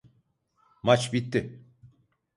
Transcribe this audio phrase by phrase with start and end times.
[0.83, 1.65] Maç bitti!